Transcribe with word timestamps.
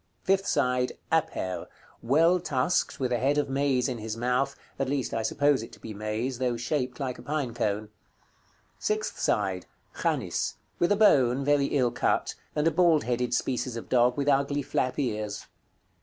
Fifth 0.23 0.47
side. 0.47 0.93
"APER." 1.11 1.67
Well 2.01 2.39
tusked, 2.39 2.99
with 2.99 3.11
a 3.11 3.19
head 3.19 3.37
of 3.37 3.49
maize 3.51 3.87
in 3.87 3.99
his 3.99 4.17
mouth; 4.17 4.55
at 4.79 4.89
least 4.89 5.13
I 5.13 5.21
suppose 5.21 5.61
it 5.61 5.71
to 5.73 5.79
be 5.79 5.93
maize, 5.93 6.39
though 6.39 6.57
shaped 6.57 6.99
like 6.99 7.19
a 7.19 7.21
pine 7.21 7.53
cone. 7.53 7.89
Sixth 8.79 9.19
side. 9.19 9.67
"CHANIS." 10.01 10.55
With 10.79 10.91
a 10.91 10.95
bone, 10.95 11.45
very 11.45 11.65
ill 11.67 11.91
cut; 11.91 12.33
and 12.55 12.65
a 12.65 12.71
bald 12.71 13.03
headed 13.03 13.35
species 13.35 13.77
of 13.77 13.89
dog, 13.89 14.17
with 14.17 14.27
ugly 14.27 14.63
flap 14.63 14.97
ears. 14.97 15.45